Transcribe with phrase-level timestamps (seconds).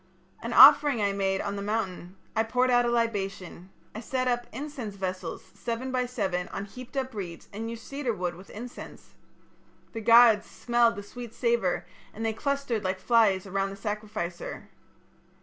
[0.41, 2.15] "An offering I made on the mountain.
[2.35, 3.69] I poured out a libation.
[3.93, 8.11] I set up incense vessels seven by seven on heaped up reeds and used cedar
[8.11, 9.13] wood with incense.
[9.93, 11.85] The gods smelt the sweet savour,
[12.15, 14.69] and they clustered like flies about the sacrificer.